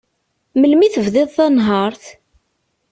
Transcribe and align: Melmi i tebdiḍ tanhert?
Melmi 0.59 0.83
i 0.85 0.89
tebdiḍ 0.93 1.29
tanhert? 1.35 2.03